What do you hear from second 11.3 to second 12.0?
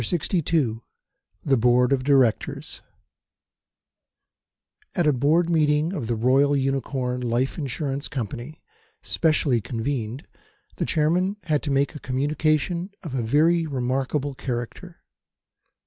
had to make a